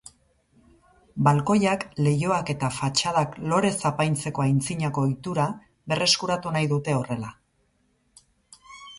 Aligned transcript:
Balkoiak, 1.25 1.83
leihoak 2.05 2.47
eta 2.53 2.69
fatxadak 2.77 3.35
lorez 3.51 3.73
apaintzeko 3.89 4.45
antzinako 4.45 5.03
ohitura 5.09 5.45
berreskuratu 5.93 6.55
nahi 6.57 6.71
dute 6.73 6.97
horrela. 7.01 7.31